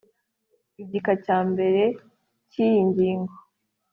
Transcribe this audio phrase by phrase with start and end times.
[0.81, 1.81] igika cya mbere
[2.49, 3.33] cy iyi ngingo